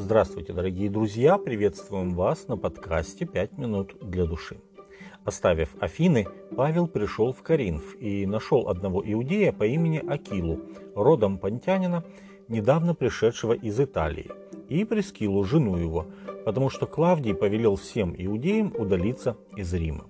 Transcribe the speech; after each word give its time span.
Здравствуйте, 0.00 0.52
дорогие 0.52 0.88
друзья! 0.88 1.38
Приветствуем 1.38 2.10
вас 2.10 2.46
на 2.46 2.56
подкасте 2.56 3.26
«Пять 3.26 3.58
минут 3.58 3.96
для 4.00 4.26
души». 4.26 4.58
Оставив 5.24 5.70
Афины, 5.80 6.28
Павел 6.56 6.86
пришел 6.86 7.32
в 7.32 7.42
Коринф 7.42 7.96
и 7.98 8.24
нашел 8.24 8.68
одного 8.68 9.02
иудея 9.04 9.50
по 9.50 9.64
имени 9.64 9.98
Акилу, 9.98 10.60
родом 10.94 11.36
понтянина, 11.36 12.04
недавно 12.46 12.94
пришедшего 12.94 13.54
из 13.54 13.80
Италии, 13.80 14.30
и 14.68 14.84
Прескилу, 14.84 15.42
жену 15.42 15.76
его, 15.76 16.06
потому 16.44 16.70
что 16.70 16.86
Клавдий 16.86 17.34
повелел 17.34 17.74
всем 17.74 18.14
иудеям 18.16 18.72
удалиться 18.78 19.36
из 19.56 19.74
Рима. 19.74 20.04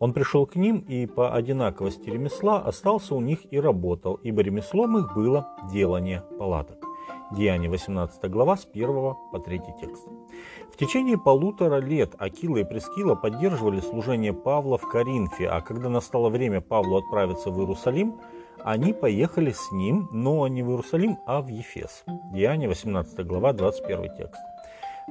Он 0.00 0.12
пришел 0.12 0.44
к 0.44 0.56
ним 0.56 0.78
и 0.88 1.06
по 1.06 1.32
одинаковости 1.32 2.10
ремесла 2.10 2.62
остался 2.62 3.14
у 3.14 3.20
них 3.20 3.38
и 3.52 3.60
работал, 3.60 4.14
ибо 4.24 4.42
ремеслом 4.42 4.98
их 4.98 5.14
было 5.14 5.46
делание 5.72 6.24
палаток. 6.36 6.89
Деяние 7.30 7.70
18 7.70 8.28
глава 8.28 8.56
с 8.56 8.66
1 8.66 8.88
по 9.30 9.38
3 9.38 9.60
текст. 9.80 10.04
В 10.72 10.76
течение 10.76 11.16
полутора 11.16 11.76
лет 11.76 12.14
Акила 12.18 12.56
и 12.56 12.64
Прескила 12.64 13.14
поддерживали 13.14 13.80
служение 13.80 14.32
Павла 14.32 14.78
в 14.78 14.88
Коринфе, 14.88 15.46
а 15.46 15.60
когда 15.60 15.88
настало 15.88 16.28
время 16.28 16.60
Павлу 16.60 16.96
отправиться 16.98 17.50
в 17.50 17.60
Иерусалим, 17.60 18.20
они 18.64 18.92
поехали 18.92 19.52
с 19.52 19.70
ним, 19.70 20.08
но 20.10 20.48
не 20.48 20.64
в 20.64 20.70
Иерусалим, 20.70 21.18
а 21.24 21.40
в 21.40 21.46
Ефес. 21.46 22.02
Деяние 22.32 22.68
18 22.68 23.24
глава 23.24 23.52
21 23.52 24.16
текст. 24.16 24.40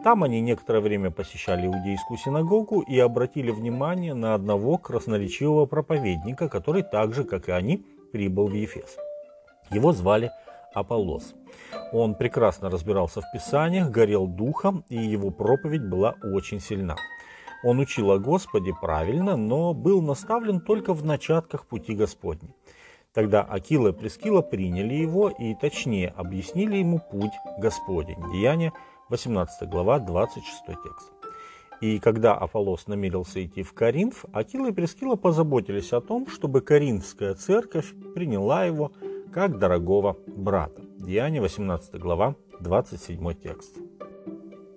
Там 0.04 0.24
они 0.24 0.42
некоторое 0.42 0.82
время 0.82 1.12
посещали 1.12 1.68
иудейскую 1.68 2.18
синагогу 2.18 2.82
и 2.82 3.00
обратили 3.00 3.52
внимание 3.52 4.14
на 4.14 4.34
одного 4.34 4.78
красноречивого 4.78 5.68
проповедника, 5.68 6.50
который 6.50 6.84
так 6.84 7.14
же, 7.14 7.24
как 7.24 7.48
и 7.48 7.54
они, 7.54 7.86
прибыл 8.12 8.48
в 8.48 8.54
Ефес. 8.54 8.98
Его 9.72 9.94
звали 9.94 10.32
Аполлос. 10.74 11.36
Он 11.92 12.16
прекрасно 12.16 12.70
разбирался 12.70 13.22
в 13.22 13.32
Писаниях, 13.34 13.90
горел 13.90 14.28
духом, 14.28 14.86
и 14.90 14.98
его 14.98 15.32
проповедь 15.32 15.88
была 15.88 16.16
очень 16.24 16.60
сильна. 16.60 16.96
Он 17.64 17.80
учил 17.80 18.12
о 18.12 18.20
Господе 18.20 18.74
правильно, 18.80 19.36
но 19.36 19.74
был 19.74 20.02
наставлен 20.02 20.62
только 20.62 20.94
в 20.94 21.04
начатках 21.04 21.66
пути 21.66 21.94
Господней. 21.94 22.56
Тогда 23.14 23.42
Акила 23.42 23.90
и 23.90 23.92
Прескила 23.92 24.42
приняли 24.42 24.94
его 24.94 25.30
и 25.30 25.56
точнее 25.56 26.10
объяснили 26.10 26.78
ему 26.78 27.00
путь 27.00 27.34
Господень. 27.58 28.22
Деяние 28.32 28.72
18 29.10 29.68
глава 29.68 30.00
26 30.00 30.66
текст. 30.66 31.12
И 31.82 32.00
когда 32.00 32.36
Аполлос 32.36 32.88
намерился 32.88 33.44
идти 33.44 33.64
в 33.64 33.74
Коринф, 33.74 34.26
Акила 34.32 34.68
и 34.68 34.72
Прескила 34.74 35.16
позаботились 35.16 35.94
о 35.94 36.02
том, 36.02 36.28
чтобы 36.28 36.62
Коринфская 36.62 37.34
церковь 37.34 37.94
приняла 38.14 38.66
его 38.66 38.92
как 39.34 39.60
дорогого 39.60 40.18
брата. 40.28 40.82
Деяние 40.98 41.42
18 41.42 41.96
глава, 42.00 42.36
27 42.60 43.34
текст. 43.36 43.78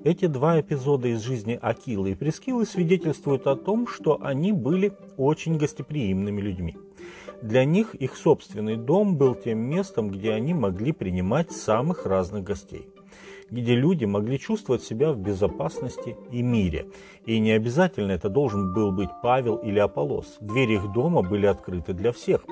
Эти 0.05 0.27
два 0.27 0.61
эпизода 0.61 1.09
из 1.09 1.23
жизни 1.23 1.59
Акилы 1.61 2.11
и 2.11 2.15
Прескилы 2.15 2.67
свидетельствуют 2.67 3.47
о 3.47 3.57
том, 3.57 3.87
что 3.87 4.19
они 4.23 4.53
были 4.53 4.93
очень 5.17 5.57
гостеприимными 5.57 6.41
людьми. 6.41 6.77
Для 7.41 7.65
них 7.65 7.95
их 7.95 8.17
собственный 8.17 8.77
дом 8.77 9.17
был 9.17 9.35
тем 9.35 9.59
местом, 9.59 10.11
где 10.11 10.33
они 10.33 10.55
могли 10.55 10.93
принимать 10.93 11.53
самых 11.53 12.07
разных 12.07 12.45
гостей 12.45 12.89
где 13.51 13.75
люди 13.75 14.07
могли 14.07 14.39
чувствовать 14.39 14.83
себя 14.83 15.13
в 15.13 15.19
безопасности 15.19 16.17
и 16.31 16.41
мире. 16.41 16.87
И 17.27 17.39
не 17.39 17.51
обязательно 17.51 18.13
это 18.13 18.31
должен 18.31 18.73
был 18.73 18.93
быть 18.93 19.11
Павел 19.23 19.57
или 19.57 19.79
Аполлос. 19.79 20.39
Двери 20.41 20.77
их 20.77 20.91
дома 20.91 21.21
были 21.21 21.45
открыты 21.45 21.93
для 21.93 22.13
всех. 22.13 22.47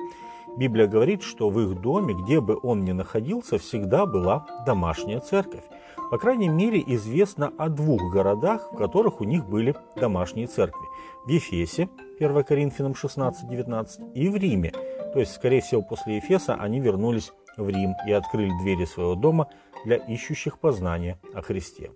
Библия 0.57 0.87
говорит, 0.87 1.23
что 1.23 1.49
в 1.49 1.59
их 1.59 1.79
доме, 1.79 2.13
где 2.13 2.41
бы 2.41 2.59
он 2.61 2.83
ни 2.83 2.91
находился, 2.91 3.57
всегда 3.57 4.05
была 4.05 4.45
домашняя 4.65 5.19
церковь. 5.19 5.63
По 6.09 6.17
крайней 6.17 6.49
мере, 6.49 6.83
известно 6.87 7.53
о 7.57 7.69
двух 7.69 8.11
городах, 8.11 8.73
в 8.73 8.75
которых 8.75 9.21
у 9.21 9.23
них 9.23 9.47
были 9.47 9.75
домашние 9.95 10.47
церкви. 10.47 10.85
В 11.25 11.29
Ефесе, 11.29 11.87
1 12.19 12.43
Коринфянам 12.43 12.91
16-19, 12.91 14.13
и 14.13 14.27
в 14.27 14.35
Риме. 14.35 14.71
То 15.13 15.19
есть, 15.19 15.33
скорее 15.33 15.61
всего, 15.61 15.81
после 15.81 16.17
Ефеса 16.17 16.55
они 16.55 16.81
вернулись 16.81 17.31
в 17.55 17.69
Рим 17.69 17.93
и 18.05 18.11
открыли 18.11 18.51
двери 18.61 18.85
своего 18.85 19.15
дома 19.15 19.47
для 19.85 19.95
ищущих 19.95 20.59
познания 20.59 21.17
о 21.33 21.41
Христе. 21.41 21.91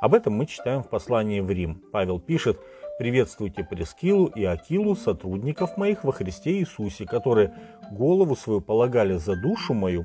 Об 0.00 0.14
этом 0.14 0.34
мы 0.34 0.46
читаем 0.46 0.82
в 0.82 0.88
послании 0.88 1.40
в 1.40 1.50
Рим. 1.50 1.82
Павел 1.92 2.18
пишет, 2.18 2.58
Приветствуйте 3.00 3.64
Прескилу 3.64 4.26
и 4.26 4.44
Акилу, 4.44 4.94
сотрудников 4.94 5.78
моих 5.78 6.04
во 6.04 6.12
Христе 6.12 6.58
Иисусе, 6.58 7.06
которые 7.06 7.54
голову 7.90 8.36
свою 8.36 8.60
полагали 8.60 9.16
за 9.16 9.36
душу 9.36 9.72
мою, 9.72 10.04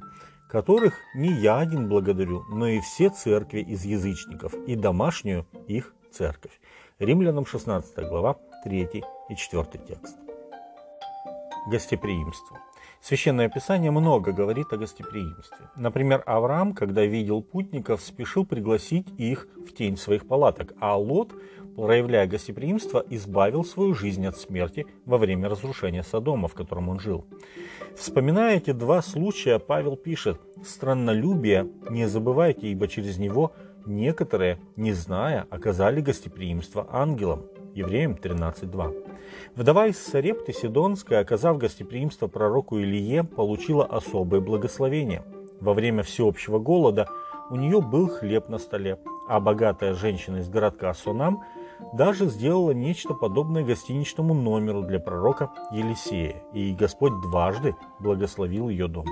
которых 0.50 0.94
не 1.14 1.30
я 1.34 1.58
один 1.58 1.90
благодарю, 1.90 2.44
но 2.50 2.70
и 2.70 2.80
все 2.80 3.10
церкви 3.10 3.60
из 3.60 3.84
язычников 3.84 4.54
и 4.66 4.78
домашнюю 4.78 5.46
их 5.68 5.94
церковь. 6.10 6.58
Римлянам 6.98 7.46
16 7.46 7.98
глава 8.08 8.38
3 8.64 9.04
и 9.28 9.36
4 9.36 9.66
текст. 9.86 10.18
Гостеприимство. 11.70 12.60
Священное 13.02 13.50
Писание 13.50 13.92
много 13.92 14.32
говорит 14.32 14.72
о 14.72 14.78
гостеприимстве. 14.78 15.70
Например, 15.76 16.24
Авраам, 16.26 16.74
когда 16.74 17.06
видел 17.06 17.44
путников, 17.44 18.02
спешил 18.02 18.46
пригласить 18.46 19.08
их 19.18 19.48
в 19.58 19.74
тень 19.74 19.98
своих 19.98 20.26
палаток, 20.28 20.74
а 20.80 20.98
Лот– 20.98 21.34
проявляя 21.76 22.28
гостеприимство, 22.28 23.04
избавил 23.10 23.64
свою 23.64 23.94
жизнь 23.94 24.26
от 24.26 24.38
смерти 24.38 24.86
во 25.06 25.18
время 25.18 25.50
разрушения 25.50 26.04
Содома, 26.04 26.48
в 26.48 26.54
котором 26.54 26.90
он 26.90 27.00
жил. 27.00 27.26
Вспоминая 27.96 28.58
эти 28.58 28.72
два 28.72 29.02
случая, 29.02 29.60
Павел 29.60 29.96
пишет, 29.96 30.40
«Страннолюбие 30.64 31.70
не 31.90 32.08
забывайте, 32.08 32.68
ибо 32.68 32.88
через 32.88 33.18
него 33.18 33.54
некоторые, 33.86 34.60
не 34.76 34.94
зная, 34.94 35.46
оказали 35.50 36.02
гостеприимство 36.02 36.88
ангелам». 36.92 37.44
Евреям 37.74 38.14
13.2. 38.14 39.16
Вдова 39.56 39.88
из 39.88 39.98
Сарепты 39.98 40.54
Сидонская, 40.54 41.20
оказав 41.20 41.58
гостеприимство 41.58 42.28
пророку 42.28 42.80
Илие, 42.80 43.26
получила 43.26 43.86
особое 43.86 44.40
благословение. 44.40 45.24
Во 45.60 45.74
время 45.74 46.02
всеобщего 46.02 46.58
голода 46.58 47.10
у 47.50 47.58
нее 47.58 47.82
был 47.82 48.08
хлеб 48.08 48.48
на 48.48 48.60
столе, 48.60 48.98
а 49.28 49.42
богатая 49.42 49.94
женщина 49.94 50.38
из 50.38 50.48
городка 50.48 50.94
Сонам 50.94 51.44
даже 51.94 52.28
сделала 52.28 52.72
нечто 52.72 53.14
подобное 53.14 53.64
гостиничному 53.64 54.34
номеру 54.34 54.82
для 54.82 55.00
пророка 55.00 55.52
Елисея, 55.72 56.44
и 56.54 56.74
Господь 56.74 57.14
дважды 57.22 57.76
благословил 58.00 58.70
ее 58.70 58.88
дом. 58.88 59.06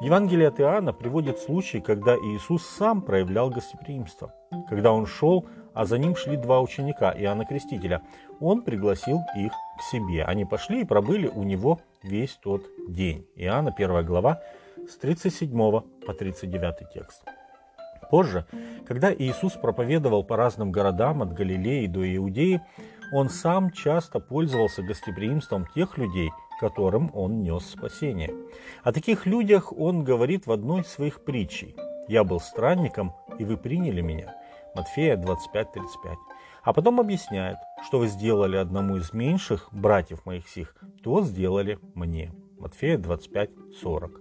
Евангелие 0.00 0.48
от 0.48 0.60
Иоанна 0.60 0.92
приводит 0.92 1.38
случай, 1.38 1.80
когда 1.80 2.16
Иисус 2.16 2.64
сам 2.66 3.02
проявлял 3.02 3.50
гостеприимство. 3.50 4.32
Когда 4.68 4.92
он 4.92 5.06
шел, 5.06 5.46
а 5.74 5.84
за 5.84 5.98
ним 5.98 6.16
шли 6.16 6.36
два 6.36 6.60
ученика 6.60 7.12
Иоанна 7.12 7.44
Крестителя, 7.44 8.02
он 8.40 8.62
пригласил 8.62 9.20
их 9.36 9.52
к 9.78 9.82
себе. 9.82 10.24
Они 10.24 10.44
пошли 10.44 10.82
и 10.82 10.84
пробыли 10.84 11.28
у 11.28 11.42
него 11.42 11.80
весь 12.02 12.38
тот 12.42 12.62
день. 12.88 13.26
Иоанна 13.36 13.74
1 13.76 14.04
глава 14.04 14.40
с 14.88 14.96
37 14.96 15.50
по 16.06 16.14
39 16.14 16.92
текст. 16.92 17.24
Позже, 18.10 18.46
когда 18.86 19.12
Иисус 19.12 19.52
проповедовал 19.54 20.24
по 20.24 20.36
разным 20.36 20.72
городам 20.72 21.22
от 21.22 21.32
Галилеи 21.32 21.86
до 21.86 22.16
Иудеи, 22.16 22.62
он 23.12 23.28
сам 23.28 23.70
часто 23.70 24.20
пользовался 24.20 24.82
гостеприимством 24.82 25.66
тех 25.74 25.98
людей, 25.98 26.30
которым 26.60 27.10
он 27.14 27.42
нес 27.42 27.64
спасение. 27.66 28.32
О 28.82 28.92
таких 28.92 29.26
людях 29.26 29.72
он 29.72 30.04
говорит 30.04 30.46
в 30.46 30.52
одной 30.52 30.80
из 30.80 30.88
своих 30.88 31.24
притчей. 31.24 31.76
«Я 32.08 32.24
был 32.24 32.40
странником, 32.40 33.14
и 33.38 33.44
вы 33.44 33.56
приняли 33.56 34.00
меня». 34.00 34.34
Матфея 34.74 35.16
25:35. 35.16 36.16
А 36.62 36.72
потом 36.72 37.00
объясняет, 37.00 37.56
что 37.86 37.98
вы 37.98 38.08
сделали 38.08 38.56
одному 38.56 38.96
из 38.96 39.12
меньших 39.12 39.68
братьев 39.72 40.26
моих 40.26 40.48
сих, 40.48 40.74
то 41.02 41.22
сделали 41.22 41.78
мне. 41.94 42.32
Матфея 42.58 42.98
25:40. 42.98 44.20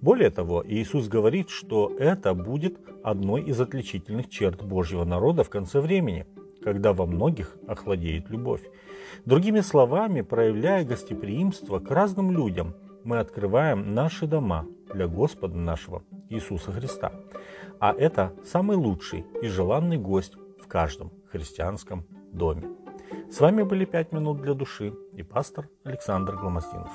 Более 0.00 0.30
того, 0.30 0.62
Иисус 0.66 1.08
говорит, 1.08 1.50
что 1.50 1.92
это 1.98 2.34
будет 2.34 2.78
одной 3.02 3.42
из 3.42 3.60
отличительных 3.60 4.28
черт 4.28 4.62
Божьего 4.62 5.04
народа 5.04 5.44
в 5.44 5.50
конце 5.50 5.80
времени, 5.80 6.26
когда 6.62 6.92
во 6.92 7.06
многих 7.06 7.56
охладеет 7.66 8.30
любовь. 8.30 8.62
Другими 9.24 9.60
словами, 9.60 10.22
проявляя 10.22 10.84
гостеприимство 10.84 11.78
к 11.78 11.90
разным 11.90 12.30
людям, 12.30 12.74
мы 13.04 13.18
открываем 13.18 13.94
наши 13.94 14.26
дома 14.26 14.66
для 14.92 15.06
Господа 15.06 15.56
нашего 15.56 16.02
Иисуса 16.28 16.72
Христа. 16.72 17.12
А 17.78 17.92
это 17.92 18.32
самый 18.44 18.76
лучший 18.76 19.24
и 19.42 19.46
желанный 19.46 19.98
гость 19.98 20.34
в 20.60 20.66
каждом 20.66 21.12
христианском 21.30 22.04
доме. 22.32 22.64
С 23.30 23.40
вами 23.40 23.62
были 23.62 23.84
«Пять 23.84 24.12
минут 24.12 24.42
для 24.42 24.54
души» 24.54 24.92
и 25.12 25.22
пастор 25.22 25.68
Александр 25.84 26.36
Гломоздинов. 26.36 26.90